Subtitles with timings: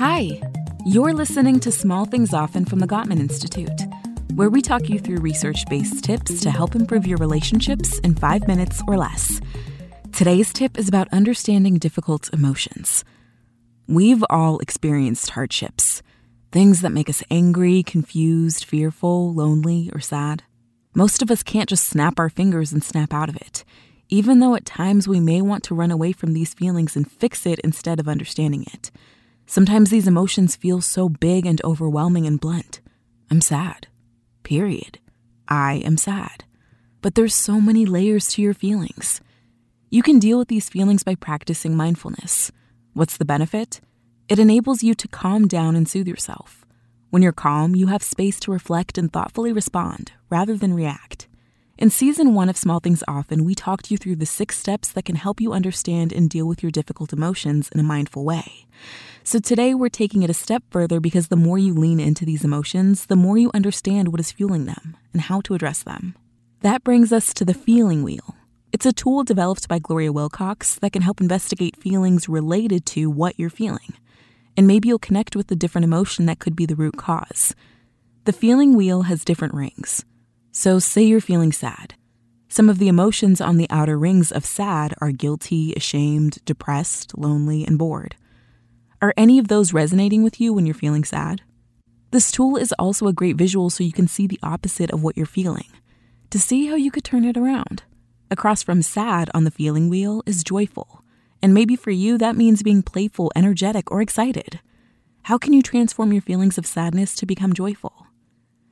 [0.00, 0.40] Hi,
[0.86, 3.82] you're listening to Small Things Often from the Gottman Institute,
[4.34, 8.48] where we talk you through research based tips to help improve your relationships in five
[8.48, 9.42] minutes or less.
[10.10, 13.04] Today's tip is about understanding difficult emotions.
[13.88, 16.02] We've all experienced hardships,
[16.50, 20.44] things that make us angry, confused, fearful, lonely, or sad.
[20.94, 23.66] Most of us can't just snap our fingers and snap out of it,
[24.08, 27.44] even though at times we may want to run away from these feelings and fix
[27.44, 28.90] it instead of understanding it.
[29.50, 32.80] Sometimes these emotions feel so big and overwhelming and blunt.
[33.32, 33.88] I'm sad.
[34.44, 35.00] Period.
[35.48, 36.44] I am sad.
[37.02, 39.20] But there's so many layers to your feelings.
[39.90, 42.52] You can deal with these feelings by practicing mindfulness.
[42.92, 43.80] What's the benefit?
[44.28, 46.64] It enables you to calm down and soothe yourself.
[47.08, 51.26] When you're calm, you have space to reflect and thoughtfully respond rather than react.
[51.76, 55.06] In season one of Small Things Often, we talked you through the six steps that
[55.06, 58.68] can help you understand and deal with your difficult emotions in a mindful way.
[59.22, 62.44] So today we're taking it a step further because the more you lean into these
[62.44, 66.16] emotions, the more you understand what is fueling them and how to address them.
[66.62, 68.34] That brings us to the feeling wheel.
[68.72, 73.38] It's a tool developed by Gloria Willcox that can help investigate feelings related to what
[73.38, 73.94] you're feeling
[74.60, 77.54] and maybe you'll connect with the different emotion that could be the root cause.
[78.24, 80.04] The feeling wheel has different rings.
[80.52, 81.94] So, say you're feeling sad.
[82.48, 87.64] Some of the emotions on the outer rings of sad are guilty, ashamed, depressed, lonely,
[87.64, 88.16] and bored.
[89.02, 91.40] Are any of those resonating with you when you're feeling sad?
[92.10, 95.16] This tool is also a great visual so you can see the opposite of what
[95.16, 95.68] you're feeling,
[96.28, 97.84] to see how you could turn it around.
[98.30, 101.02] Across from sad on the feeling wheel is joyful,
[101.42, 104.60] and maybe for you, that means being playful, energetic, or excited.
[105.22, 108.06] How can you transform your feelings of sadness to become joyful?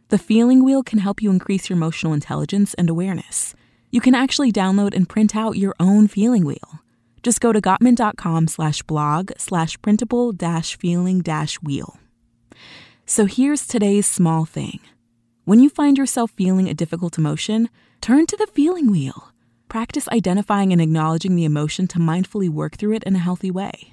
[0.09, 3.55] The feeling wheel can help you increase your emotional intelligence and awareness.
[3.91, 6.81] You can actually download and print out your own feeling wheel.
[7.29, 11.99] Just go to gottman.com slash blog slash printable dash feeling dash wheel.
[13.05, 14.81] So here's today's small thing.
[15.45, 17.69] When you find yourself feeling a difficult emotion,
[18.01, 19.31] turn to the feeling wheel.
[19.69, 23.93] Practice identifying and acknowledging the emotion to mindfully work through it in a healthy way.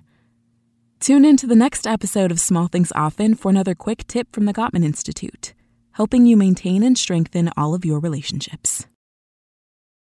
[1.02, 4.46] Tune in to the next episode of Small Things Often for another quick tip from
[4.46, 5.53] the Gottman Institute,
[5.91, 8.88] helping you maintain and strengthen all of your relationships.